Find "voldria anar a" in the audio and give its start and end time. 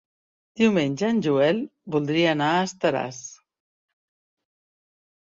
1.95-2.63